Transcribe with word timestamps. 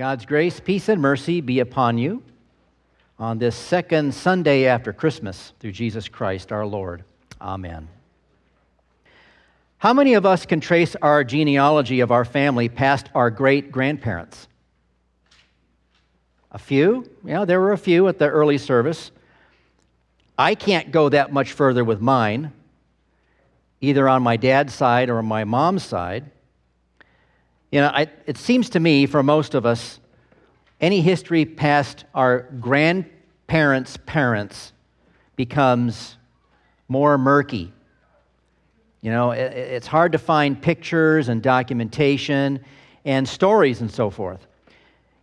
God's 0.00 0.24
grace, 0.24 0.60
peace, 0.60 0.88
and 0.88 1.02
mercy 1.02 1.42
be 1.42 1.60
upon 1.60 1.98
you 1.98 2.22
on 3.18 3.36
this 3.36 3.54
second 3.54 4.14
Sunday 4.14 4.64
after 4.64 4.94
Christmas 4.94 5.52
through 5.60 5.72
Jesus 5.72 6.08
Christ 6.08 6.52
our 6.52 6.64
Lord. 6.64 7.04
Amen. 7.38 7.86
How 9.76 9.92
many 9.92 10.14
of 10.14 10.24
us 10.24 10.46
can 10.46 10.58
trace 10.58 10.96
our 11.02 11.22
genealogy 11.22 12.00
of 12.00 12.10
our 12.10 12.24
family 12.24 12.70
past 12.70 13.10
our 13.14 13.30
great 13.30 13.70
grandparents? 13.70 14.48
A 16.50 16.58
few? 16.58 17.06
Yeah, 17.22 17.44
there 17.44 17.60
were 17.60 17.72
a 17.72 17.76
few 17.76 18.08
at 18.08 18.18
the 18.18 18.26
early 18.26 18.56
service. 18.56 19.10
I 20.38 20.54
can't 20.54 20.92
go 20.92 21.10
that 21.10 21.30
much 21.30 21.52
further 21.52 21.84
with 21.84 22.00
mine, 22.00 22.54
either 23.82 24.08
on 24.08 24.22
my 24.22 24.38
dad's 24.38 24.72
side 24.72 25.10
or 25.10 25.22
my 25.22 25.44
mom's 25.44 25.82
side. 25.82 26.30
You 27.70 27.80
know, 27.80 27.88
I, 27.88 28.08
it 28.26 28.36
seems 28.36 28.70
to 28.70 28.80
me, 28.80 29.06
for 29.06 29.22
most 29.22 29.54
of 29.54 29.64
us, 29.64 30.00
any 30.80 31.00
history 31.00 31.44
past 31.44 32.04
our 32.14 32.48
grandparents' 32.60 33.96
parents 34.06 34.72
becomes 35.36 36.16
more 36.88 37.16
murky. 37.16 37.72
You 39.02 39.12
know, 39.12 39.30
it, 39.30 39.52
it's 39.52 39.86
hard 39.86 40.12
to 40.12 40.18
find 40.18 40.60
pictures 40.60 41.28
and 41.28 41.40
documentation 41.40 42.64
and 43.04 43.28
stories 43.28 43.80
and 43.80 43.90
so 43.90 44.10
forth. 44.10 44.46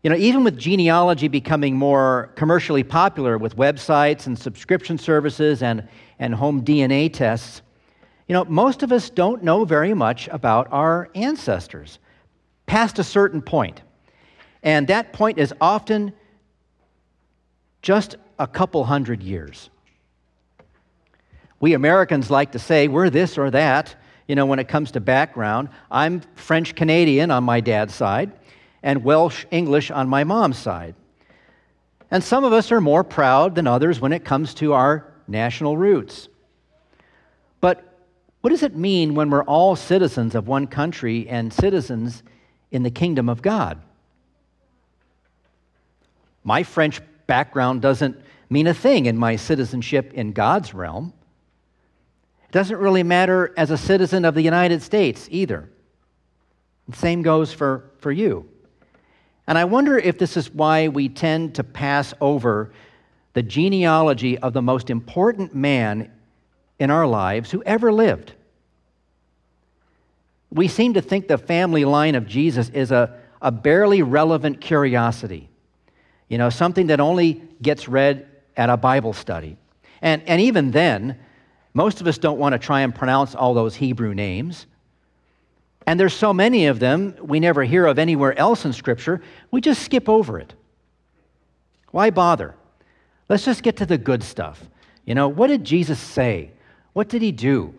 You 0.03 0.11
know, 0.11 0.16
even 0.16 0.45
with 0.45 0.57
genealogy 0.57 1.27
becoming 1.27 1.75
more 1.75 2.31
commercially 2.35 2.83
popular 2.83 3.38
with 3.38 3.57
websites 3.57 4.25
and 4.25 4.39
subscription 4.39 4.97
services 4.97 5.61
and, 5.61 5.85
and 6.17 6.33
home 6.33 6.63
DNA 6.63 7.11
tests, 7.11 7.61
you 8.29 8.33
know, 8.33 8.45
most 8.45 8.83
of 8.83 8.93
us 8.93 9.09
don't 9.09 9.43
know 9.43 9.66
very 9.66 9.93
much 9.93 10.29
about 10.29 10.67
our 10.71 11.09
ancestors 11.13 11.99
past 12.67 12.99
a 12.99 13.03
certain 13.03 13.41
point. 13.41 13.81
And 14.62 14.88
that 14.89 15.13
point 15.13 15.39
is 15.39 15.53
often 15.59 16.13
just 17.81 18.17
a 18.38 18.45
couple 18.45 18.83
hundred 18.83 19.23
years. 19.23 19.72
We 21.59 21.73
Americans 21.73 22.30
like 22.30 22.52
to 22.52 22.59
say 22.59 22.88
we're 22.88 23.09
this 23.09 23.38
or 23.38 23.50
that, 23.50 23.95
you 24.28 24.36
know, 24.36 24.45
when 24.45 24.59
it 24.59 24.67
comes 24.67 24.91
to 24.91 25.00
background. 25.00 25.69
I'm 25.89 26.22
French 26.36 26.75
Canadian 26.75 27.31
on 27.31 27.44
my 27.44 27.61
dad's 27.61 27.95
side 27.95 28.31
and 28.84 29.03
Welsh 29.03 29.45
English 29.50 29.89
on 29.89 30.08
my 30.08 30.23
mom's 30.23 30.58
side. 30.58 30.94
And 32.11 32.23
some 32.23 32.44
of 32.44 32.53
us 32.53 32.72
are 32.72 32.81
more 32.81 33.03
proud 33.03 33.56
than 33.56 33.67
others 33.67 34.00
when 34.00 34.13
it 34.13 34.23
comes 34.23 34.53
to 34.56 34.73
our 34.73 35.13
national 35.28 35.78
roots. 35.78 36.30
But 37.59 37.84
what 38.41 38.52
does 38.52 38.63
it 38.63 38.75
mean 38.75 39.16
when 39.16 39.30
we're 39.30 39.44
all 39.44 39.75
citizens 39.75 40.36
of 40.36 40.47
one 40.47 40.67
country 40.67 41.28
and 41.28 41.52
citizens 41.52 42.23
in 42.71 42.83
the 42.83 42.91
kingdom 42.91 43.29
of 43.29 43.41
God. 43.41 43.81
My 46.43 46.63
French 46.63 47.01
background 47.27 47.81
doesn't 47.81 48.17
mean 48.49 48.67
a 48.67 48.73
thing 48.73 49.05
in 49.05 49.17
my 49.17 49.35
citizenship 49.35 50.13
in 50.13 50.31
God's 50.31 50.73
realm. 50.73 51.13
It 52.45 52.51
doesn't 52.51 52.77
really 52.77 53.03
matter 53.03 53.53
as 53.57 53.71
a 53.71 53.77
citizen 53.77 54.23
of 54.23 54.33
the 54.33 54.41
United 54.41 54.81
States 54.81 55.27
either. 55.29 55.69
The 56.88 56.95
same 56.95 57.21
goes 57.21 57.51
for, 57.51 57.91
for 57.99 58.11
you. 58.11 58.47
And 59.45 59.57
I 59.57 59.65
wonder 59.65 59.97
if 59.97 60.17
this 60.17 60.38
is 60.38 60.53
why 60.53 60.88
we 60.88 61.09
tend 61.09 61.55
to 61.55 61.63
pass 61.63 62.13
over 62.21 62.71
the 63.33 63.43
genealogy 63.43 64.38
of 64.38 64.53
the 64.53 64.61
most 64.61 64.89
important 64.89 65.53
man 65.53 66.11
in 66.79 66.89
our 66.89 67.05
lives 67.05 67.51
who 67.51 67.61
ever 67.63 67.91
lived. 67.91 68.33
We 70.50 70.67
seem 70.67 70.94
to 70.94 71.02
think 71.02 71.28
the 71.28 71.38
family 71.38 71.86
line 71.86 72.16
of 72.16 72.28
Jesus 72.28 72.70
is 72.70 72.92
a, 72.92 73.20
a 73.42 73.52
barely 73.52 74.02
relevant 74.02 74.62
curiosity, 74.62 75.50
you 76.30 76.38
know, 76.38 76.50
something 76.50 76.88
that 76.88 77.00
only 77.00 77.42
gets 77.62 77.88
read 77.88 78.28
at 78.56 78.70
a 78.70 78.78
Bible 78.78 79.14
study. 79.14 79.58
And, 80.02 80.22
and 80.28 80.42
even 80.42 80.72
then, 80.72 81.20
most 81.73 82.02
of 82.02 82.08
us 82.08 82.18
don't 82.18 82.40
want 82.40 82.53
to 82.53 82.59
try 82.59 82.81
and 82.81 82.94
pronounce 82.94 83.36
all 83.36 83.53
those 83.53 83.75
Hebrew 83.75 84.13
names. 84.13 84.66
And 85.86 86.00
there's 86.00 86.13
so 86.13 86.34
many 86.34 86.68
of 86.68 86.80
them 86.80 87.16
we 87.22 87.40
never 87.40 87.63
hear 87.63 87.86
of 87.86 88.00
anywhere 88.00 88.38
else 88.38 88.66
in 88.66 88.74
Scripture, 88.74 89.22
we 89.52 89.62
just 89.62 89.84
skip 89.84 90.09
over 90.09 90.40
it. 90.40 90.53
Why 91.91 92.09
bother? 92.09 92.56
Let's 93.30 93.46
just 93.46 93.63
get 93.63 93.78
to 93.78 93.86
the 93.86 93.97
good 93.97 94.24
stuff. 94.24 94.63
You 95.06 95.16
know, 95.16 95.28
what 95.28 95.47
did 95.47 95.63
Jesus 95.63 96.00
say? 96.00 96.52
What 96.94 97.09
did 97.09 97.22
he 97.22 97.31
do? 97.31 97.74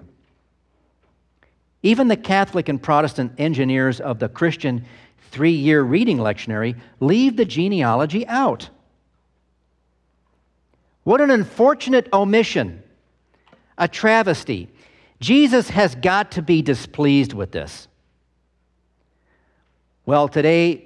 Even 1.82 2.08
the 2.08 2.16
Catholic 2.16 2.68
and 2.68 2.82
Protestant 2.82 3.32
engineers 3.38 4.00
of 4.00 4.18
the 4.18 4.28
Christian 4.28 4.84
three 5.30 5.52
year 5.52 5.82
reading 5.82 6.18
lectionary 6.18 6.78
leave 7.00 7.36
the 7.36 7.44
genealogy 7.44 8.26
out. 8.26 8.68
What 11.04 11.20
an 11.20 11.30
unfortunate 11.30 12.08
omission, 12.12 12.82
a 13.78 13.88
travesty. 13.88 14.68
Jesus 15.20 15.70
has 15.70 15.94
got 15.94 16.32
to 16.32 16.42
be 16.42 16.62
displeased 16.62 17.32
with 17.32 17.50
this. 17.50 17.88
Well, 20.06 20.28
today 20.28 20.84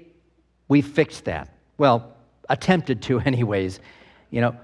we 0.68 0.80
fixed 0.80 1.24
that. 1.24 1.48
Well, 1.78 2.14
attempted 2.48 3.02
to, 3.02 3.20
anyways. 3.26 3.80
You 4.30 4.40
know, 4.40 4.56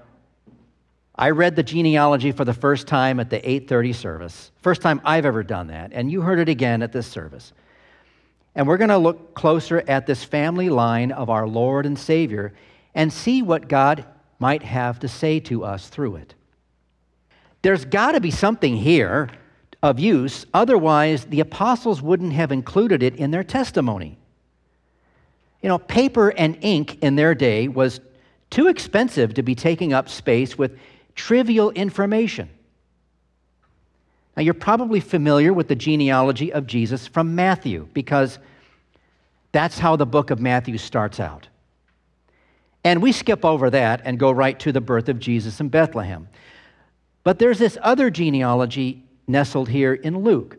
I 1.19 1.31
read 1.31 1.57
the 1.57 1.63
genealogy 1.63 2.31
for 2.31 2.45
the 2.45 2.53
first 2.53 2.87
time 2.87 3.19
at 3.19 3.29
the 3.29 3.41
8:30 3.41 3.93
service. 3.93 4.51
First 4.61 4.81
time 4.81 5.01
I've 5.03 5.25
ever 5.25 5.43
done 5.43 5.67
that, 5.67 5.91
and 5.93 6.09
you 6.09 6.21
heard 6.21 6.39
it 6.39 6.47
again 6.47 6.81
at 6.81 6.93
this 6.93 7.07
service. 7.07 7.51
And 8.55 8.65
we're 8.65 8.77
going 8.77 8.89
to 8.89 8.97
look 8.97 9.33
closer 9.33 9.83
at 9.85 10.07
this 10.07 10.23
family 10.23 10.69
line 10.69 11.11
of 11.11 11.29
our 11.29 11.45
Lord 11.45 11.85
and 11.85 11.99
Savior 11.99 12.53
and 12.95 13.11
see 13.11 13.41
what 13.41 13.67
God 13.67 14.05
might 14.39 14.63
have 14.63 14.97
to 14.99 15.09
say 15.09 15.41
to 15.41 15.65
us 15.65 15.89
through 15.89 16.15
it. 16.15 16.35
There's 17.63 17.83
got 17.83 18.13
to 18.13 18.21
be 18.21 18.31
something 18.31 18.77
here 18.77 19.29
of 19.83 19.99
use, 19.99 20.45
otherwise, 20.53 21.25
the 21.25 21.41
apostles 21.41 22.01
wouldn't 22.01 22.31
have 22.31 22.53
included 22.53 23.03
it 23.03 23.15
in 23.17 23.31
their 23.31 23.43
testimony. 23.43 24.17
You 25.61 25.67
know, 25.67 25.79
paper 25.79 26.29
and 26.29 26.57
ink 26.61 26.97
in 27.01 27.17
their 27.17 27.35
day 27.35 27.67
was 27.67 27.99
too 28.49 28.67
expensive 28.67 29.33
to 29.33 29.43
be 29.43 29.53
taking 29.53 29.91
up 29.91 30.07
space 30.07 30.57
with 30.57 30.77
trivial 31.19 31.69
information. 31.71 32.49
Now, 34.37 34.43
you're 34.43 34.53
probably 34.53 35.01
familiar 35.01 35.51
with 35.51 35.67
the 35.67 35.75
genealogy 35.75 36.53
of 36.53 36.65
Jesus 36.65 37.07
from 37.07 37.35
Matthew 37.35 37.89
because 37.93 38.39
that's 39.51 39.77
how 39.77 39.97
the 39.97 40.05
book 40.05 40.31
of 40.31 40.39
Matthew 40.39 40.77
starts 40.77 41.19
out. 41.19 41.49
And 42.85 43.01
we 43.01 43.11
skip 43.11 43.43
over 43.43 43.69
that 43.69 44.01
and 44.05 44.17
go 44.17 44.31
right 44.31 44.57
to 44.61 44.71
the 44.71 44.79
birth 44.79 45.09
of 45.09 45.19
Jesus 45.19 45.59
in 45.59 45.67
Bethlehem. 45.67 46.29
But 47.25 47.37
there's 47.37 47.59
this 47.59 47.77
other 47.81 48.09
genealogy 48.09 49.03
nestled 49.27 49.67
here 49.67 49.93
in 49.93 50.19
Luke, 50.19 50.57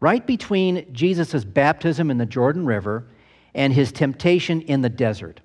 right 0.00 0.26
between 0.26 0.90
Jesus' 0.90 1.44
baptism 1.44 2.10
in 2.10 2.16
the 2.16 2.24
Jordan 2.24 2.64
River 2.64 3.04
and 3.54 3.74
his 3.74 3.92
temptation 3.92 4.62
in 4.62 4.80
the 4.80 4.88
desert. 4.88 5.42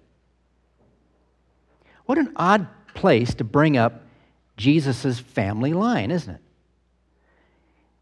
What 2.06 2.18
an 2.18 2.32
odd 2.38 2.66
place 3.00 3.34
to 3.36 3.46
bring 3.46 3.78
up 3.78 4.02
Jesus' 4.58 5.20
family 5.20 5.72
line, 5.72 6.12
isn't 6.12 6.36
it? 6.36 6.42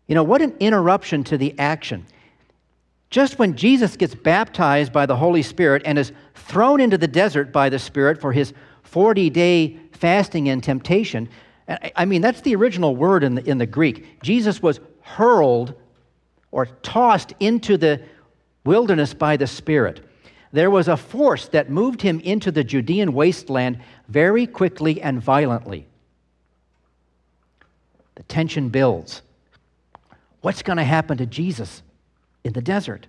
You 0.07 0.15
know, 0.15 0.23
what 0.23 0.41
an 0.41 0.55
interruption 0.59 1.23
to 1.25 1.37
the 1.37 1.53
action. 1.59 2.03
Just 3.11 3.37
when 3.37 3.55
Jesus 3.55 3.95
gets 3.95 4.15
baptized 4.15 4.91
by 4.91 5.05
the 5.05 5.15
Holy 5.15 5.43
Spirit 5.43 5.83
and 5.85 5.99
is 5.99 6.11
thrown 6.33 6.81
into 6.81 6.97
the 6.97 7.07
desert 7.07 7.51
by 7.51 7.69
the 7.69 7.77
Spirit 7.77 8.19
for 8.19 8.33
his 8.33 8.53
40 8.83 9.29
day 9.29 9.77
fasting 9.91 10.49
and 10.49 10.63
temptation, 10.63 11.29
I 11.95 12.05
mean, 12.05 12.23
that's 12.23 12.41
the 12.41 12.55
original 12.55 12.95
word 12.95 13.23
in 13.23 13.35
the, 13.35 13.47
in 13.47 13.59
the 13.59 13.67
Greek. 13.67 14.23
Jesus 14.23 14.63
was 14.63 14.79
hurled 15.01 15.75
or 16.49 16.65
tossed 16.81 17.33
into 17.39 17.77
the 17.77 18.01
wilderness 18.65 19.13
by 19.13 19.37
the 19.37 19.47
Spirit 19.47 20.06
there 20.51 20.71
was 20.71 20.87
a 20.87 20.97
force 20.97 21.47
that 21.49 21.69
moved 21.69 22.01
him 22.01 22.19
into 22.21 22.51
the 22.51 22.63
Judean 22.63 23.13
wasteland 23.13 23.79
very 24.07 24.47
quickly 24.47 25.01
and 25.01 25.21
violently. 25.21 25.87
The 28.15 28.23
tension 28.23 28.69
builds. 28.69 29.21
What's 30.41 30.61
going 30.61 30.77
to 30.77 30.83
happen 30.83 31.17
to 31.17 31.25
Jesus 31.25 31.83
in 32.43 32.53
the 32.53 32.61
desert? 32.61 33.07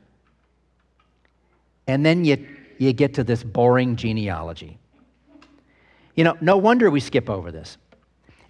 And 1.87 2.05
then 2.05 2.25
you, 2.25 2.47
you 2.79 2.93
get 2.93 3.15
to 3.15 3.25
this 3.25 3.43
boring 3.43 3.97
genealogy. 3.97 4.79
You 6.15 6.25
know, 6.25 6.37
no 6.41 6.57
wonder 6.57 6.91
we 6.91 7.01
skip 7.01 7.31
over 7.31 7.53
this. 7.53 7.79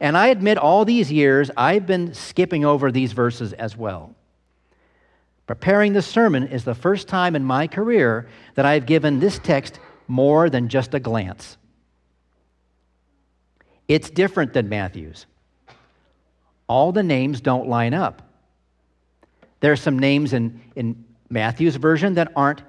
And 0.01 0.17
I 0.17 0.29
admit 0.29 0.59
all 0.59 0.85
these 0.85 1.13
years 1.13 1.51
I've 1.57 1.87
been 1.87 2.15
skipping 2.15 2.65
over 2.65 2.91
these 2.91 3.13
verses 3.13 3.53
as 3.53 3.77
well. 3.77 4.15
Preparing 5.49 5.95
the 5.95 6.03
sermon 6.03 6.47
is 6.47 6.65
the 6.65 6.75
first 6.75 7.09
time 7.09 7.35
in 7.35 7.43
my 7.43 7.67
career 7.67 8.29
that 8.55 8.67
I've 8.67 8.85
given 8.85 9.19
this 9.19 9.39
text 9.39 9.81
more 10.07 10.51
than 10.51 10.69
just 10.69 10.93
a 10.93 11.01
glance. 11.01 11.57
It's 13.89 14.11
different 14.11 14.53
than 14.53 14.69
Matthew's. 14.69 15.25
All 16.67 16.93
the 16.93 17.03
names 17.03 17.41
don't 17.41 17.67
line 17.67 17.95
up. 17.95 18.21
There 19.61 19.73
are 19.73 19.77
some 19.77 19.99
names 19.99 20.35
in, 20.35 20.61
in 20.77 21.03
Matthew's 21.31 21.77
version 21.77 22.13
that 22.15 22.31
aren't 22.37 22.63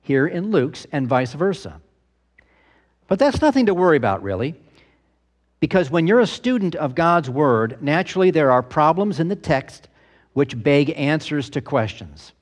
here 0.00 0.26
in 0.26 0.50
Luke's 0.50 0.86
and 0.90 1.06
vice 1.06 1.34
versa. 1.34 1.82
But 3.08 3.18
that's 3.18 3.42
nothing 3.42 3.66
to 3.66 3.74
worry 3.74 3.98
about, 3.98 4.22
really, 4.22 4.54
because 5.60 5.90
when 5.90 6.06
you're 6.06 6.20
a 6.20 6.26
student 6.26 6.76
of 6.76 6.94
God's 6.94 7.28
Word, 7.28 7.76
naturally 7.82 8.30
there 8.30 8.50
are 8.50 8.62
problems 8.62 9.20
in 9.20 9.28
the 9.28 9.36
text 9.36 9.88
which 10.32 10.60
beg 10.62 10.90
answers 10.96 11.50
to 11.50 11.60
questions. 11.60 12.32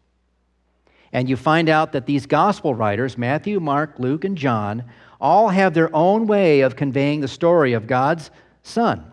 And 1.13 1.29
you 1.29 1.37
find 1.37 1.69
out 1.69 1.93
that 1.93 2.07
these 2.07 2.27
gospel 2.27 2.75
writers, 2.75 3.19
Matthew, 3.19 3.59
Mark, 3.59 3.99
Luke, 3.99 4.25
and 4.25 4.39
John, 4.39 4.85
all 5.21 5.49
have 5.49 5.75
their 5.75 5.95
own 5.95 6.27
way 6.27 6.61
of 6.61 6.77
conveying 6.77 7.21
the 7.21 7.29
story 7.29 7.73
of 7.73 7.87
God's 7.87 8.31
Son. 8.63 9.11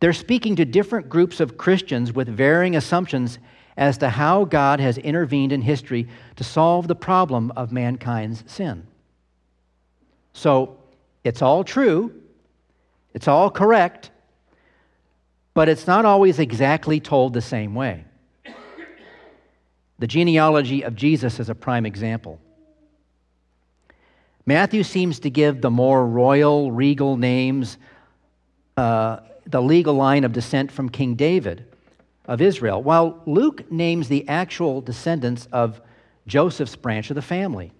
They're 0.00 0.12
speaking 0.12 0.56
to 0.56 0.64
different 0.64 1.08
groups 1.08 1.40
of 1.40 1.56
Christians 1.56 2.12
with 2.12 2.28
varying 2.28 2.76
assumptions 2.76 3.38
as 3.76 3.98
to 3.98 4.08
how 4.08 4.44
God 4.44 4.78
has 4.78 4.98
intervened 4.98 5.52
in 5.52 5.62
history 5.62 6.08
to 6.36 6.44
solve 6.44 6.86
the 6.86 6.94
problem 6.94 7.52
of 7.56 7.72
mankind's 7.72 8.44
sin. 8.46 8.86
So 10.32 10.78
it's 11.24 11.42
all 11.42 11.64
true, 11.64 12.12
it's 13.14 13.28
all 13.28 13.50
correct, 13.50 14.10
but 15.54 15.68
it's 15.68 15.86
not 15.86 16.04
always 16.04 16.38
exactly 16.38 17.00
told 17.00 17.32
the 17.32 17.40
same 17.40 17.74
way. 17.74 18.04
The 20.00 20.06
genealogy 20.08 20.82
of 20.82 20.96
Jesus 20.96 21.38
is 21.38 21.48
a 21.48 21.54
prime 21.54 21.86
example. 21.86 22.40
Matthew 24.44 24.82
seems 24.82 25.20
to 25.20 25.30
give 25.30 25.60
the 25.60 25.70
more 25.70 26.06
royal, 26.06 26.70
regal 26.70 27.16
names, 27.16 27.78
uh, 28.76 29.20
the 29.46 29.62
legal 29.62 29.94
line 29.94 30.24
of 30.24 30.32
descent 30.32 30.70
from 30.72 30.88
King 30.88 31.14
David 31.14 31.64
of 32.26 32.40
Israel, 32.40 32.82
while 32.82 33.22
Luke 33.24 33.70
names 33.70 34.08
the 34.08 34.28
actual 34.28 34.80
descendants 34.80 35.46
of 35.52 35.80
Joseph's 36.26 36.76
branch 36.76 37.10
of 37.10 37.14
the 37.14 37.22
family. 37.22 37.72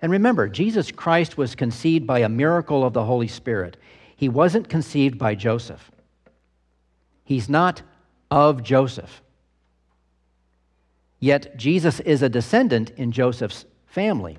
And 0.00 0.10
remember, 0.10 0.48
Jesus 0.48 0.90
Christ 0.90 1.36
was 1.36 1.54
conceived 1.54 2.06
by 2.06 2.20
a 2.20 2.28
miracle 2.28 2.84
of 2.84 2.92
the 2.92 3.04
Holy 3.04 3.28
Spirit. 3.28 3.76
He 4.16 4.28
wasn't 4.28 4.68
conceived 4.68 5.18
by 5.18 5.34
Joseph. 5.34 5.90
He's 7.24 7.48
not 7.48 7.82
of 8.30 8.62
Joseph. 8.62 9.22
Yet 11.20 11.56
Jesus 11.56 12.00
is 12.00 12.22
a 12.22 12.28
descendant 12.28 12.90
in 12.90 13.10
Joseph's 13.10 13.64
family. 13.86 14.38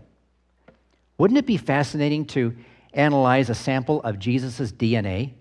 Wouldn't 1.18 1.38
it 1.38 1.46
be 1.46 1.58
fascinating 1.58 2.26
to 2.28 2.56
analyze 2.94 3.50
a 3.50 3.56
sample 3.56 4.02
of 4.04 4.20
Jesus' 4.20 4.72
DNA? 4.72 5.34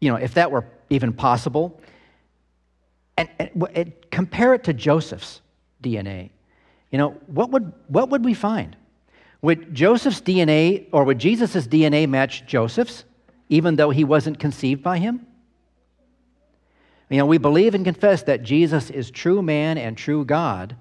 You 0.00 0.10
know, 0.10 0.16
if 0.16 0.34
that 0.34 0.50
were 0.50 0.66
even 0.90 1.12
possible, 1.12 1.80
and, 3.16 3.28
and, 3.38 3.50
and 3.74 3.92
compare 4.10 4.54
it 4.54 4.64
to 4.64 4.74
Joseph's 4.74 5.40
DNA. 5.82 6.30
You 6.90 6.98
know, 6.98 7.10
what 7.26 7.50
would, 7.50 7.72
what 7.88 8.10
would 8.10 8.24
we 8.24 8.34
find? 8.34 8.76
Would 9.42 9.74
Joseph's 9.74 10.20
DNA 10.20 10.86
or 10.92 11.04
would 11.04 11.18
Jesus' 11.18 11.66
DNA 11.66 12.08
match 12.08 12.46
Joseph's, 12.46 13.04
even 13.48 13.76
though 13.76 13.90
he 13.90 14.04
wasn't 14.04 14.38
conceived 14.38 14.82
by 14.82 14.98
him? 14.98 15.26
You 17.08 17.18
know, 17.18 17.26
we 17.26 17.38
believe 17.38 17.74
and 17.74 17.84
confess 17.84 18.22
that 18.24 18.42
Jesus 18.42 18.90
is 18.90 19.10
true 19.10 19.42
man 19.42 19.78
and 19.78 19.96
true 19.96 20.24
God. 20.24 20.76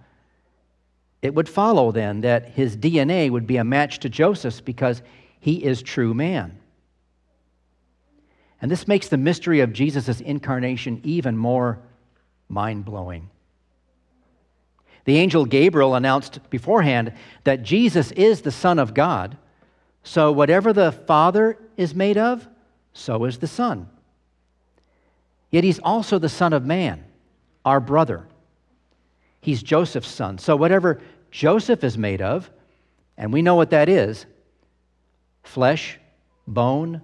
It 1.22 1.36
would 1.36 1.50
follow 1.50 1.92
then 1.92 2.22
that 2.22 2.50
his 2.50 2.76
DNA 2.76 3.30
would 3.30 3.48
be 3.48 3.58
a 3.58 3.64
match 3.64 4.00
to 4.00 4.10
Joseph's 4.10 4.62
because 4.62 5.02
he 5.40 5.64
is 5.64 5.82
true 5.82 6.14
man. 6.14 6.60
And 8.62 8.72
this 8.72 8.88
makes 8.88 9.10
the 9.10 9.18
mystery 9.18 9.60
of 9.60 9.74
Jesus' 9.74 10.22
incarnation 10.22 11.02
even 11.04 11.38
more 11.38 11.80
mind 12.50 12.86
blowing. 12.86 13.30
The 15.06 15.18
angel 15.18 15.46
Gabriel 15.46 15.94
announced 15.94 16.40
beforehand 16.50 17.14
that 17.44 17.62
Jesus 17.62 18.12
is 18.14 18.42
the 18.42 18.52
Son 18.52 18.80
of 18.80 18.96
God. 18.96 19.38
So, 20.04 20.32
whatever 20.32 20.74
the 20.74 20.92
Father 20.92 21.58
is 21.78 21.94
made 21.94 22.18
of, 22.18 22.48
so 22.94 23.26
is 23.26 23.38
the 23.38 23.48
Son. 23.48 23.88
Yet 25.52 25.64
he's 25.64 25.80
also 25.80 26.20
the 26.20 26.30
Son 26.30 26.54
of 26.54 26.66
Man, 26.66 27.04
our 27.64 27.80
brother. 27.80 28.28
He's 29.42 29.62
Joseph's 29.62 30.10
son. 30.10 30.38
So, 30.38 30.56
whatever 30.56 31.02
Joseph 31.32 31.84
is 31.84 31.98
made 31.98 32.22
of, 32.22 32.50
and 33.18 33.32
we 33.32 33.42
know 33.42 33.56
what 33.56 33.70
that 33.70 33.90
is 33.90 34.26
flesh, 35.44 36.00
bone, 36.48 37.02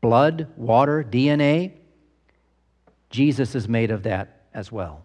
blood, 0.00 0.48
water, 0.56 1.04
DNA 1.08 1.72
Jesus 3.12 3.54
is 3.54 3.68
made 3.68 3.90
of 3.92 4.02
that 4.04 4.40
as 4.52 4.72
well. 4.72 5.04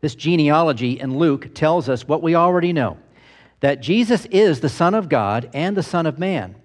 This 0.00 0.16
genealogy 0.16 0.98
in 0.98 1.16
Luke 1.16 1.54
tells 1.54 1.88
us 1.88 2.06
what 2.06 2.22
we 2.22 2.34
already 2.34 2.72
know 2.72 2.98
that 3.60 3.80
Jesus 3.80 4.26
is 4.26 4.58
the 4.58 4.68
Son 4.68 4.92
of 4.92 5.08
God 5.08 5.48
and 5.54 5.76
the 5.76 5.84
Son 5.84 6.04
of 6.04 6.18
Man. 6.18 6.56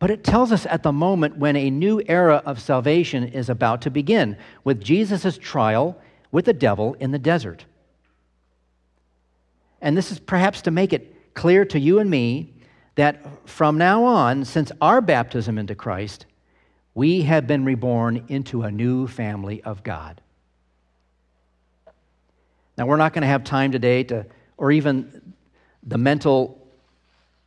But 0.00 0.10
it 0.10 0.24
tells 0.24 0.50
us 0.50 0.66
at 0.66 0.82
the 0.82 0.92
moment 0.92 1.36
when 1.36 1.54
a 1.56 1.70
new 1.70 2.02
era 2.08 2.42
of 2.46 2.60
salvation 2.60 3.22
is 3.22 3.50
about 3.50 3.82
to 3.82 3.90
begin 3.90 4.36
with 4.64 4.82
Jesus' 4.82 5.38
trial 5.38 6.00
with 6.32 6.46
the 6.46 6.54
devil 6.54 6.96
in 6.98 7.12
the 7.12 7.18
desert. 7.18 7.66
And 9.82 9.96
this 9.96 10.10
is 10.10 10.18
perhaps 10.18 10.62
to 10.62 10.70
make 10.70 10.94
it 10.94 11.34
clear 11.34 11.66
to 11.66 11.78
you 11.78 11.98
and 11.98 12.10
me 12.10 12.54
that 12.94 13.46
from 13.46 13.76
now 13.76 14.04
on, 14.04 14.46
since 14.46 14.72
our 14.80 15.02
baptism 15.02 15.58
into 15.58 15.74
Christ, 15.74 16.24
we 16.94 17.22
have 17.22 17.46
been 17.46 17.66
reborn 17.66 18.24
into 18.28 18.62
a 18.62 18.70
new 18.70 19.06
family 19.06 19.62
of 19.62 19.82
God. 19.82 20.20
Now, 22.78 22.86
we're 22.86 22.96
not 22.96 23.12
going 23.12 23.22
to 23.22 23.28
have 23.28 23.44
time 23.44 23.70
today 23.70 24.04
to, 24.04 24.24
or 24.56 24.72
even 24.72 25.34
the 25.82 25.98
mental 25.98 26.59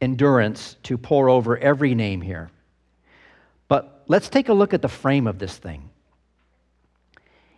endurance 0.04 0.76
to 0.84 0.98
pour 0.98 1.30
over 1.30 1.58
every 1.58 1.96
name 1.96 2.22
here. 2.22 2.52
But 3.68 4.04
let's 4.08 4.30
take 4.30 4.50
a 4.50 4.54
look 4.54 4.74
at 4.74 4.82
the 4.82 4.90
frame 4.90 5.26
of 5.26 5.40
this 5.40 5.58
thing. 5.58 5.90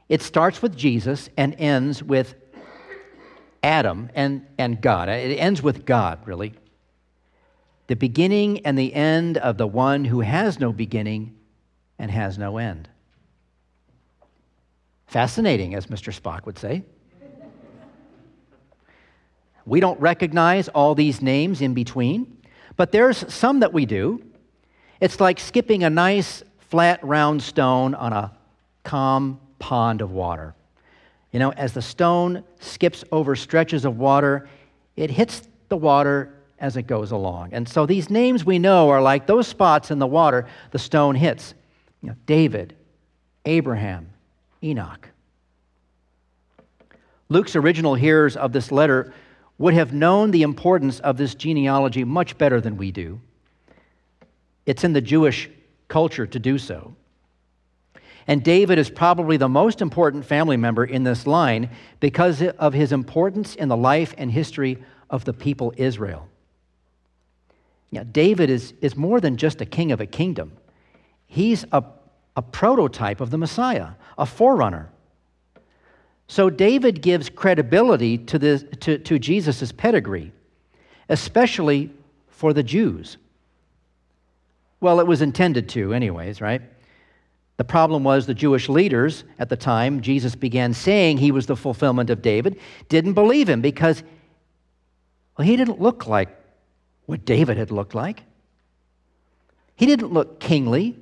It 0.07 0.21
starts 0.21 0.61
with 0.61 0.77
Jesus 0.77 1.29
and 1.35 1.55
ends 1.57 2.03
with 2.03 2.35
Adam 3.63 4.11
and, 4.13 4.45
and 4.59 4.79
God. 4.79 5.09
It 5.09 5.39
ends 5.39 5.63
with 5.63 5.85
God, 5.85 6.19
really. 6.27 6.53
The 7.87 7.95
beginning 7.95 8.65
and 8.65 8.77
the 8.77 8.93
end 8.93 9.37
of 9.37 9.57
the 9.57 9.67
one 9.67 10.05
who 10.05 10.21
has 10.21 10.59
no 10.59 10.71
beginning 10.71 11.35
and 11.97 12.11
has 12.11 12.37
no 12.37 12.57
end. 12.57 12.87
Fascinating, 15.07 15.73
as 15.73 15.87
Mr. 15.87 16.13
Spock 16.17 16.45
would 16.45 16.59
say. 16.59 16.83
We 19.65 19.79
don't 19.79 19.99
recognize 19.99 20.67
all 20.69 20.95
these 20.95 21.21
names 21.21 21.61
in 21.61 21.73
between, 21.73 22.37
but 22.75 22.91
there's 22.91 23.31
some 23.33 23.61
that 23.61 23.73
we 23.73 23.85
do. 23.85 24.21
It's 25.01 25.19
like 25.19 25.39
skipping 25.39 25.83
a 25.83 25.89
nice, 25.89 26.43
flat, 26.59 27.03
round 27.03 27.41
stone 27.41 27.95
on 27.95 28.13
a 28.13 28.31
calm 28.83 29.39
pond 29.59 30.01
of 30.01 30.11
water. 30.11 30.53
You 31.31 31.39
know, 31.39 31.51
as 31.51 31.73
the 31.73 31.81
stone 31.81 32.43
skips 32.59 33.03
over 33.11 33.35
stretches 33.35 33.85
of 33.85 33.97
water, 33.97 34.47
it 34.95 35.09
hits 35.09 35.47
the 35.69 35.77
water 35.77 36.33
as 36.59 36.77
it 36.77 36.83
goes 36.83 37.11
along. 37.11 37.53
And 37.53 37.67
so 37.67 37.85
these 37.85 38.09
names 38.09 38.45
we 38.45 38.59
know 38.59 38.89
are 38.89 39.01
like 39.01 39.27
those 39.27 39.47
spots 39.47 39.91
in 39.91 39.99
the 39.99 40.07
water 40.07 40.47
the 40.71 40.79
stone 40.79 41.15
hits. 41.15 41.53
You 42.01 42.09
know, 42.09 42.15
David, 42.25 42.75
Abraham, 43.45 44.09
Enoch. 44.63 45.09
Luke's 47.27 47.55
original 47.55 47.95
hearers 47.95 48.37
of 48.37 48.53
this 48.53 48.71
letter 48.71 49.13
would 49.57 49.73
have 49.73 49.93
known 49.93 50.31
the 50.31 50.43
importance 50.43 50.99
of 50.99 51.17
this 51.17 51.35
genealogy 51.35 52.03
much 52.03 52.37
better 52.37 52.59
than 52.59 52.77
we 52.77 52.91
do. 52.91 53.21
It's 54.65 54.83
in 54.83 54.93
the 54.93 55.01
Jewish 55.01 55.49
culture 55.87 56.27
to 56.27 56.39
do 56.39 56.57
so. 56.57 56.95
And 58.27 58.43
David 58.43 58.79
is 58.79 58.89
probably 58.89 59.37
the 59.37 59.47
most 59.47 59.81
important 59.81 60.25
family 60.25 60.57
member 60.57 60.83
in 60.83 61.03
this 61.03 61.27
line 61.27 61.69
because 61.99 62.41
of 62.41 62.73
his 62.73 62.91
importance 62.91 63.55
in 63.55 63.69
the 63.69 63.77
life 63.77 64.15
and 64.17 64.31
history 64.31 64.83
of 65.09 65.25
the 65.25 65.33
people 65.33 65.73
Israel. 65.77 66.27
Now, 67.91 68.03
David 68.03 68.49
is, 68.49 68.73
is 68.81 68.95
more 68.95 69.21
than 69.21 69.37
just 69.37 69.61
a 69.61 69.65
king 69.65 69.91
of 69.91 70.01
a 70.01 70.05
kingdom, 70.05 70.53
he's 71.27 71.65
a, 71.71 71.83
a 72.35 72.41
prototype 72.41 73.21
of 73.21 73.29
the 73.29 73.37
Messiah, 73.37 73.89
a 74.17 74.25
forerunner. 74.25 74.89
So 76.27 76.49
David 76.49 77.01
gives 77.01 77.29
credibility 77.29 78.17
to, 78.17 78.39
this, 78.39 78.63
to, 78.81 78.97
to 78.97 79.19
Jesus' 79.19 79.71
pedigree, 79.71 80.31
especially 81.09 81.91
for 82.27 82.53
the 82.53 82.63
Jews. 82.63 83.17
Well, 84.79 84.99
it 84.99 85.07
was 85.07 85.21
intended 85.21 85.69
to, 85.69 85.93
anyways, 85.93 86.41
right? 86.41 86.61
The 87.57 87.63
problem 87.63 88.03
was 88.03 88.25
the 88.25 88.33
Jewish 88.33 88.67
leaders 88.67 89.23
at 89.39 89.49
the 89.49 89.55
time 89.55 90.01
Jesus 90.01 90.35
began 90.35 90.73
saying 90.73 91.17
he 91.17 91.31
was 91.31 91.45
the 91.45 91.55
fulfillment 91.55 92.09
of 92.09 92.21
David 92.21 92.59
didn't 92.89 93.13
believe 93.13 93.47
him 93.47 93.61
because 93.61 94.03
well, 95.37 95.47
he 95.47 95.55
didn't 95.55 95.79
look 95.79 96.07
like 96.07 96.29
what 97.05 97.25
David 97.25 97.57
had 97.57 97.71
looked 97.71 97.95
like. 97.95 98.23
He 99.75 99.85
didn't 99.85 100.13
look 100.13 100.39
kingly, 100.39 100.97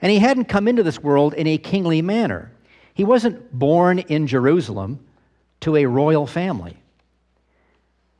and 0.00 0.10
he 0.10 0.18
hadn't 0.18 0.44
come 0.44 0.68
into 0.68 0.82
this 0.82 1.00
world 1.00 1.34
in 1.34 1.46
a 1.46 1.58
kingly 1.58 2.02
manner. 2.02 2.52
He 2.94 3.04
wasn't 3.04 3.52
born 3.52 3.98
in 3.98 4.26
Jerusalem, 4.26 5.00
to 5.62 5.76
a 5.76 5.86
royal 5.86 6.26
family. 6.26 6.76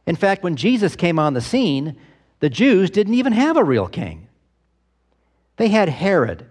In 0.06 0.16
fact, 0.16 0.42
when 0.42 0.56
Jesus 0.56 0.96
came 0.96 1.18
on 1.18 1.34
the 1.34 1.40
scene, 1.40 1.96
the 2.40 2.50
Jews 2.50 2.90
didn't 2.90 3.14
even 3.14 3.32
have 3.32 3.56
a 3.56 3.64
real 3.64 3.86
king. 3.86 4.28
They 5.56 5.68
had 5.68 5.88
Herod, 5.88 6.46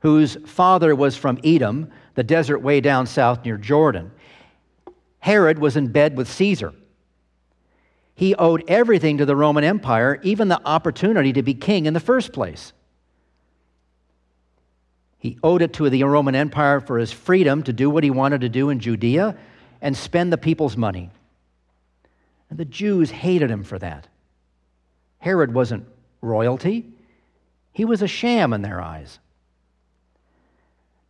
whose 0.00 0.36
father 0.46 0.94
was 0.94 1.16
from 1.16 1.38
Edom, 1.44 1.90
the 2.14 2.24
desert 2.24 2.58
way 2.58 2.80
down 2.80 3.06
south 3.06 3.44
near 3.44 3.56
Jordan. 3.56 4.10
Herod 5.20 5.58
was 5.58 5.76
in 5.76 5.88
bed 5.88 6.16
with 6.16 6.28
Caesar. 6.28 6.74
He 8.14 8.34
owed 8.34 8.64
everything 8.68 9.18
to 9.18 9.26
the 9.26 9.36
Roman 9.36 9.62
Empire, 9.62 10.18
even 10.22 10.48
the 10.48 10.60
opportunity 10.66 11.32
to 11.32 11.42
be 11.42 11.54
king 11.54 11.86
in 11.86 11.94
the 11.94 12.00
first 12.00 12.32
place. 12.32 12.72
He 15.18 15.38
owed 15.42 15.62
it 15.62 15.72
to 15.74 15.90
the 15.90 16.04
Roman 16.04 16.34
Empire 16.34 16.80
for 16.80 16.98
his 16.98 17.12
freedom 17.12 17.62
to 17.64 17.72
do 17.72 17.90
what 17.90 18.04
he 18.04 18.10
wanted 18.10 18.42
to 18.42 18.48
do 18.48 18.70
in 18.70 18.78
Judea 18.78 19.36
and 19.80 19.96
spend 19.96 20.32
the 20.32 20.38
people's 20.38 20.76
money. 20.76 21.10
And 22.50 22.58
the 22.58 22.64
Jews 22.64 23.10
hated 23.10 23.50
him 23.50 23.64
for 23.64 23.78
that. 23.78 24.06
Herod 25.18 25.52
wasn't 25.52 25.86
royalty, 26.20 26.86
he 27.72 27.84
was 27.84 28.02
a 28.02 28.08
sham 28.08 28.52
in 28.52 28.62
their 28.62 28.80
eyes. 28.80 29.18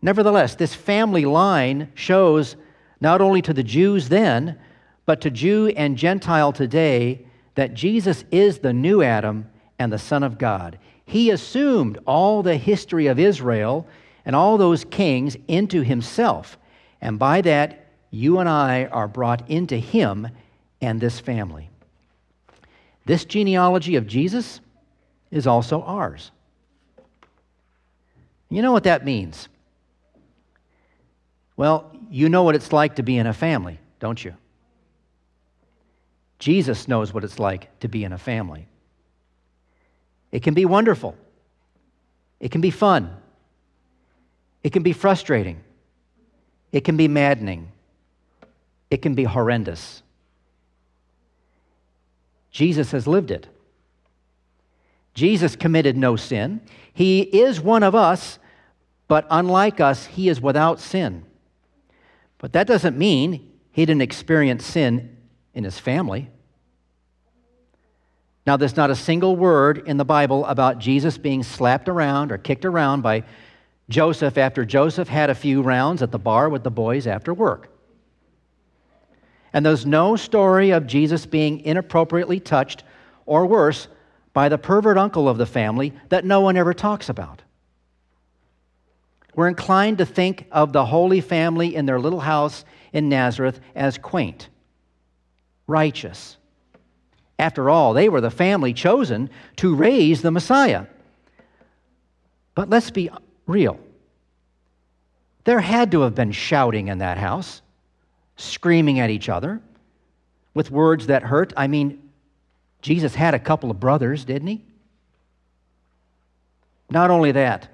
Nevertheless, 0.02 0.54
this 0.54 0.74
family 0.74 1.24
line 1.24 1.90
shows 1.94 2.56
not 3.00 3.20
only 3.20 3.42
to 3.42 3.52
the 3.52 3.62
Jews 3.62 4.08
then, 4.08 4.58
but 5.06 5.20
to 5.22 5.30
Jew 5.30 5.68
and 5.68 5.96
Gentile 5.96 6.52
today 6.52 7.26
that 7.54 7.74
Jesus 7.74 8.24
is 8.30 8.58
the 8.58 8.72
new 8.72 9.02
Adam 9.02 9.48
and 9.78 9.92
the 9.92 9.98
Son 9.98 10.22
of 10.22 10.38
God. 10.38 10.78
He 11.08 11.30
assumed 11.30 11.98
all 12.06 12.42
the 12.42 12.58
history 12.58 13.06
of 13.06 13.18
Israel 13.18 13.86
and 14.26 14.36
all 14.36 14.58
those 14.58 14.84
kings 14.84 15.38
into 15.48 15.80
himself. 15.80 16.58
And 17.00 17.18
by 17.18 17.40
that, 17.40 17.86
you 18.10 18.40
and 18.40 18.48
I 18.48 18.84
are 18.84 19.08
brought 19.08 19.48
into 19.48 19.78
him 19.78 20.28
and 20.82 21.00
this 21.00 21.18
family. 21.18 21.70
This 23.06 23.24
genealogy 23.24 23.96
of 23.96 24.06
Jesus 24.06 24.60
is 25.30 25.46
also 25.46 25.80
ours. 25.80 26.30
You 28.50 28.60
know 28.60 28.72
what 28.72 28.84
that 28.84 29.02
means? 29.02 29.48
Well, 31.56 31.90
you 32.10 32.28
know 32.28 32.42
what 32.42 32.54
it's 32.54 32.70
like 32.70 32.96
to 32.96 33.02
be 33.02 33.16
in 33.16 33.26
a 33.26 33.32
family, 33.32 33.80
don't 33.98 34.22
you? 34.22 34.34
Jesus 36.38 36.86
knows 36.86 37.14
what 37.14 37.24
it's 37.24 37.38
like 37.38 37.78
to 37.80 37.88
be 37.88 38.04
in 38.04 38.12
a 38.12 38.18
family. 38.18 38.66
It 40.30 40.42
can 40.42 40.54
be 40.54 40.64
wonderful. 40.64 41.16
It 42.40 42.50
can 42.50 42.60
be 42.60 42.70
fun. 42.70 43.16
It 44.62 44.72
can 44.72 44.82
be 44.82 44.92
frustrating. 44.92 45.62
It 46.72 46.82
can 46.82 46.96
be 46.96 47.08
maddening. 47.08 47.72
It 48.90 49.02
can 49.02 49.14
be 49.14 49.24
horrendous. 49.24 50.02
Jesus 52.50 52.92
has 52.92 53.06
lived 53.06 53.30
it. 53.30 53.46
Jesus 55.14 55.56
committed 55.56 55.96
no 55.96 56.16
sin. 56.16 56.60
He 56.92 57.20
is 57.20 57.60
one 57.60 57.82
of 57.82 57.94
us, 57.94 58.38
but 59.08 59.26
unlike 59.30 59.80
us, 59.80 60.06
he 60.06 60.28
is 60.28 60.40
without 60.40 60.80
sin. 60.80 61.24
But 62.38 62.52
that 62.52 62.66
doesn't 62.66 62.96
mean 62.96 63.52
he 63.72 63.84
didn't 63.84 64.02
experience 64.02 64.64
sin 64.64 65.16
in 65.54 65.64
his 65.64 65.78
family. 65.78 66.30
Now, 68.48 68.56
there's 68.56 68.78
not 68.78 68.88
a 68.88 68.96
single 68.96 69.36
word 69.36 69.82
in 69.86 69.98
the 69.98 70.06
Bible 70.06 70.46
about 70.46 70.78
Jesus 70.78 71.18
being 71.18 71.42
slapped 71.42 71.86
around 71.86 72.32
or 72.32 72.38
kicked 72.38 72.64
around 72.64 73.02
by 73.02 73.24
Joseph 73.90 74.38
after 74.38 74.64
Joseph 74.64 75.06
had 75.06 75.28
a 75.28 75.34
few 75.34 75.60
rounds 75.60 76.00
at 76.00 76.12
the 76.12 76.18
bar 76.18 76.48
with 76.48 76.64
the 76.64 76.70
boys 76.70 77.06
after 77.06 77.34
work. 77.34 77.70
And 79.52 79.66
there's 79.66 79.84
no 79.84 80.16
story 80.16 80.70
of 80.70 80.86
Jesus 80.86 81.26
being 81.26 81.60
inappropriately 81.60 82.40
touched 82.40 82.84
or 83.26 83.44
worse 83.44 83.86
by 84.32 84.48
the 84.48 84.56
pervert 84.56 84.96
uncle 84.96 85.28
of 85.28 85.36
the 85.36 85.44
family 85.44 85.92
that 86.08 86.24
no 86.24 86.40
one 86.40 86.56
ever 86.56 86.72
talks 86.72 87.10
about. 87.10 87.42
We're 89.34 89.48
inclined 89.48 89.98
to 89.98 90.06
think 90.06 90.46
of 90.50 90.72
the 90.72 90.86
Holy 90.86 91.20
Family 91.20 91.76
in 91.76 91.84
their 91.84 92.00
little 92.00 92.20
house 92.20 92.64
in 92.94 93.10
Nazareth 93.10 93.60
as 93.74 93.98
quaint, 93.98 94.48
righteous. 95.66 96.37
After 97.38 97.70
all, 97.70 97.94
they 97.94 98.08
were 98.08 98.20
the 98.20 98.30
family 98.30 98.72
chosen 98.72 99.30
to 99.56 99.74
raise 99.74 100.22
the 100.22 100.30
Messiah. 100.30 100.86
But 102.54 102.68
let's 102.68 102.90
be 102.90 103.10
real. 103.46 103.78
There 105.44 105.60
had 105.60 105.92
to 105.92 106.00
have 106.00 106.14
been 106.14 106.32
shouting 106.32 106.88
in 106.88 106.98
that 106.98 107.16
house, 107.16 107.62
screaming 108.36 109.00
at 109.00 109.10
each 109.10 109.28
other 109.28 109.60
with 110.52 110.70
words 110.70 111.06
that 111.06 111.22
hurt. 111.22 111.52
I 111.56 111.68
mean, 111.68 112.10
Jesus 112.82 113.14
had 113.14 113.34
a 113.34 113.38
couple 113.38 113.70
of 113.70 113.80
brothers, 113.80 114.24
didn't 114.24 114.48
he? 114.48 114.64
Not 116.90 117.10
only 117.10 117.32
that, 117.32 117.68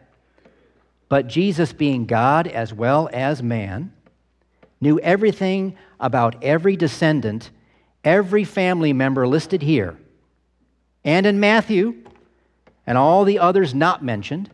but 1.09 1.28
Jesus, 1.28 1.73
being 1.73 2.06
God 2.06 2.47
as 2.47 2.73
well 2.73 3.09
as 3.12 3.42
man, 3.42 3.92
knew 4.80 4.99
everything 5.00 5.76
about 6.00 6.42
every 6.42 6.76
descendant, 6.76 7.50
every 8.04 8.44
family 8.44 8.92
member 8.92 9.26
listed 9.26 9.62
here, 9.62 9.99
and 11.04 11.26
in 11.26 11.40
Matthew, 11.40 11.94
and 12.87 12.99
all 12.99 13.25
the 13.25 13.38
others 13.38 13.75
not 13.75 14.04
mentioned, 14.04 14.50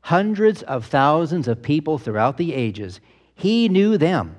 hundreds 0.00 0.62
of 0.62 0.86
thousands 0.86 1.48
of 1.48 1.62
people 1.62 1.98
throughout 1.98 2.36
the 2.38 2.54
ages. 2.54 3.00
He 3.34 3.68
knew 3.68 3.98
them. 3.98 4.36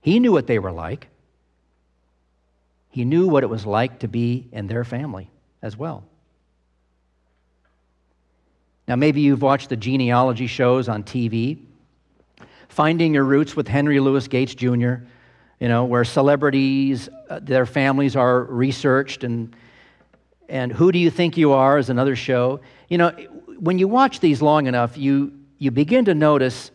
He 0.00 0.20
knew 0.20 0.32
what 0.32 0.46
they 0.46 0.58
were 0.58 0.72
like. 0.72 1.08
He 2.90 3.04
knew 3.04 3.26
what 3.26 3.42
it 3.42 3.48
was 3.48 3.66
like 3.66 4.00
to 4.00 4.08
be 4.08 4.48
in 4.52 4.66
their 4.66 4.84
family 4.84 5.30
as 5.62 5.76
well. 5.76 6.04
Now, 8.88 8.96
maybe 8.96 9.20
you've 9.20 9.42
watched 9.42 9.68
the 9.68 9.76
genealogy 9.76 10.46
shows 10.46 10.88
on 10.88 11.02
TV. 11.02 11.58
Finding 12.68 13.14
Your 13.14 13.24
Roots 13.24 13.56
with 13.56 13.68
Henry 13.68 14.00
Louis 14.00 14.28
Gates 14.28 14.54
Jr., 14.54 14.96
you 15.60 15.68
know, 15.68 15.84
where 15.84 16.04
celebrities, 16.04 17.08
uh, 17.30 17.40
their 17.42 17.66
families 17.66 18.14
are 18.14 18.44
researched, 18.44 19.24
and, 19.24 19.56
and 20.48 20.70
Who 20.72 20.92
Do 20.92 20.98
You 20.98 21.10
Think 21.10 21.36
You 21.36 21.52
Are 21.52 21.78
is 21.78 21.88
another 21.88 22.16
show. 22.16 22.60
You 22.88 22.98
know, 22.98 23.10
when 23.58 23.78
you 23.78 23.88
watch 23.88 24.20
these 24.20 24.42
long 24.42 24.66
enough, 24.66 24.98
you, 24.98 25.32
you 25.58 25.70
begin 25.70 26.04
to 26.06 26.14
notice 26.14 26.70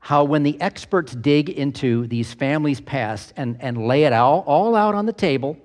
how 0.00 0.24
when 0.24 0.42
the 0.42 0.60
experts 0.60 1.14
dig 1.14 1.48
into 1.48 2.06
these 2.08 2.34
families' 2.34 2.80
past 2.80 3.32
and, 3.38 3.56
and 3.60 3.86
lay 3.86 4.04
it 4.04 4.12
all, 4.12 4.40
all 4.40 4.76
out 4.76 4.94
on 4.94 5.06
the 5.06 5.14
table, 5.14 5.56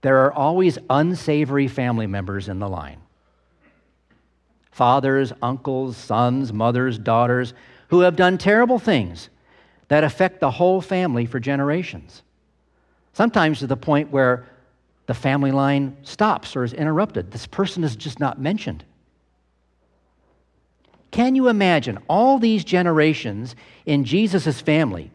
there 0.00 0.18
are 0.24 0.32
always 0.32 0.76
unsavory 0.90 1.68
family 1.68 2.06
members 2.06 2.48
in 2.48 2.58
the 2.58 2.68
line 2.68 3.00
fathers, 4.72 5.32
uncles, 5.40 5.96
sons, 5.96 6.52
mothers, 6.52 6.98
daughters, 6.98 7.54
who 7.88 8.00
have 8.00 8.14
done 8.14 8.36
terrible 8.36 8.78
things 8.78 9.30
that 9.88 10.04
affect 10.04 10.40
the 10.40 10.50
whole 10.50 10.80
family 10.80 11.26
for 11.26 11.40
generations. 11.40 12.22
Sometimes 13.12 13.60
to 13.60 13.66
the 13.66 13.76
point 13.76 14.10
where 14.10 14.46
the 15.06 15.14
family 15.14 15.52
line 15.52 15.96
stops 16.02 16.56
or 16.56 16.64
is 16.64 16.72
interrupted. 16.72 17.30
This 17.30 17.46
person 17.46 17.84
is 17.84 17.96
just 17.96 18.20
not 18.20 18.40
mentioned. 18.40 18.84
Can 21.12 21.34
you 21.34 21.48
imagine 21.48 21.98
all 22.08 22.38
these 22.38 22.64
generations 22.64 23.54
in 23.86 24.04
Jesus' 24.04 24.60
family? 24.60 25.10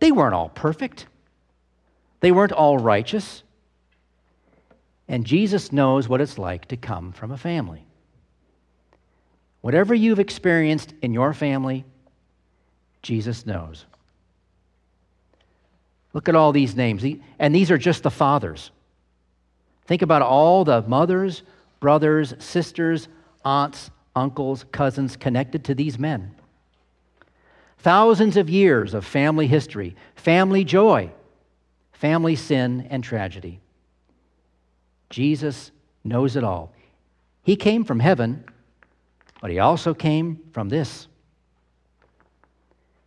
They 0.00 0.12
weren't 0.12 0.34
all 0.34 0.48
perfect, 0.48 1.06
they 2.20 2.32
weren't 2.32 2.52
all 2.52 2.78
righteous. 2.78 3.42
And 5.08 5.26
Jesus 5.26 5.72
knows 5.72 6.08
what 6.08 6.20
it's 6.20 6.38
like 6.38 6.66
to 6.66 6.76
come 6.76 7.10
from 7.10 7.32
a 7.32 7.36
family. 7.36 7.84
Whatever 9.60 9.92
you've 9.92 10.20
experienced 10.20 10.94
in 11.02 11.12
your 11.12 11.34
family, 11.34 11.84
Jesus 13.02 13.46
knows. 13.46 13.86
Look 16.12 16.28
at 16.28 16.34
all 16.34 16.52
these 16.52 16.74
names. 16.74 17.04
And 17.38 17.54
these 17.54 17.70
are 17.70 17.78
just 17.78 18.02
the 18.02 18.10
fathers. 18.10 18.70
Think 19.86 20.02
about 20.02 20.22
all 20.22 20.64
the 20.64 20.82
mothers, 20.82 21.42
brothers, 21.78 22.34
sisters, 22.38 23.08
aunts, 23.44 23.90
uncles, 24.14 24.64
cousins 24.72 25.16
connected 25.16 25.64
to 25.64 25.74
these 25.74 25.98
men. 25.98 26.34
Thousands 27.78 28.36
of 28.36 28.50
years 28.50 28.92
of 28.92 29.06
family 29.06 29.46
history, 29.46 29.96
family 30.14 30.64
joy, 30.64 31.10
family 31.92 32.36
sin, 32.36 32.86
and 32.90 33.02
tragedy. 33.02 33.60
Jesus 35.08 35.70
knows 36.04 36.36
it 36.36 36.44
all. 36.44 36.72
He 37.42 37.56
came 37.56 37.84
from 37.84 38.00
heaven 38.00 38.44
but 39.40 39.50
he 39.50 39.58
also 39.58 39.94
came 39.94 40.38
from 40.52 40.68
this. 40.68 41.08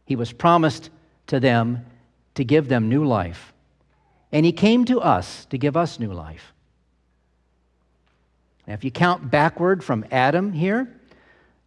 He 0.05 0.15
was 0.15 0.31
promised 0.31 0.89
to 1.27 1.39
them 1.39 1.85
to 2.35 2.43
give 2.43 2.67
them 2.67 2.89
new 2.89 3.05
life. 3.05 3.53
And 4.31 4.45
he 4.45 4.51
came 4.51 4.85
to 4.85 4.99
us 4.99 5.45
to 5.45 5.57
give 5.57 5.77
us 5.77 5.99
new 5.99 6.11
life. 6.11 6.53
Now, 8.67 8.73
if 8.73 8.83
you 8.83 8.91
count 8.91 9.29
backward 9.29 9.83
from 9.83 10.05
Adam 10.11 10.53
here, 10.53 10.89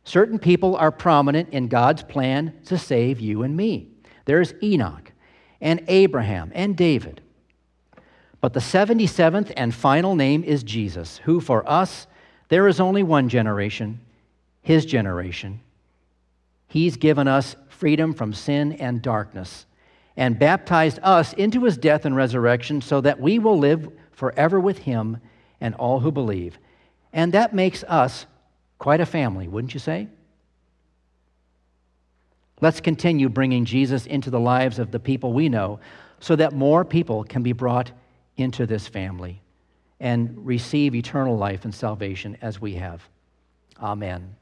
Certain 0.07 0.39
people 0.39 0.77
are 0.77 0.93
prominent 0.93 1.49
in 1.49 1.67
God's 1.67 2.05
plan 2.05 2.55
to 2.67 2.79
save 2.79 3.19
you 3.19 3.43
and 3.43 3.57
me. 3.57 3.89
There's 4.25 4.55
Enoch 4.63 5.11
and 5.61 5.83
Abraham 5.89 6.53
and 6.55 6.77
David. 6.77 7.21
But 8.41 8.53
the 8.53 8.61
77th 8.61 9.53
and 9.57 9.75
final 9.75 10.15
name 10.15 10.45
is 10.45 10.63
Jesus, 10.63 11.19
who 11.19 11.41
for 11.41 11.69
us, 11.69 12.07
there 12.49 12.69
is 12.69 12.79
only 12.79 13.03
one 13.03 13.29
generation, 13.29 13.99
his 14.63 14.87
generation. 14.87 15.61
He's 16.67 16.97
given 16.97 17.29
us 17.29 17.57
freedom 17.69 18.13
from 18.13 18.33
sin 18.33 18.73
and 18.75 19.03
darkness 19.03 19.67
and 20.17 20.39
baptized 20.39 20.99
us 21.03 21.33
into 21.35 21.65
his 21.65 21.77
death 21.77 22.05
and 22.05 22.17
resurrection 22.17 22.81
so 22.81 23.01
that 23.03 23.21
we 23.21 23.39
will 23.39 23.59
live 23.59 23.91
forever 24.13 24.59
with 24.59 24.79
him 24.79 25.19
and 25.61 25.75
all 25.75 26.01
who 26.01 26.11
believe. 26.11 26.59
And 27.13 27.33
that 27.33 27.55
makes 27.55 27.85
us 27.85 28.27
quite 28.79 29.01
a 29.01 29.07
family, 29.07 29.49
wouldn't 29.49 29.75
you 29.75 29.81
say? 29.81 30.09
Let's 32.61 32.81
continue 32.81 33.29
bringing 33.29 33.67
Jesus 33.67 34.07
into 34.07 34.31
the 34.31 34.41
lives 34.41 34.79
of 34.79 34.91
the 34.91 35.01
people 35.01 35.33
we 35.33 35.49
know 35.49 35.81
so 36.21 36.35
that 36.37 36.55
more 36.55 36.85
people 36.85 37.25
can 37.25 37.43
be 37.43 37.53
brought 37.53 37.91
into 38.39 38.67
this 38.67 38.89
family 38.89 39.43
and 40.01 40.47
receive 40.47 40.95
eternal 40.95 41.37
life 41.37 41.65
and 41.65 41.75
salvation 41.75 42.37
as 42.41 42.61
we 42.61 42.75
have. 42.75 43.07
Amen. 43.81 44.35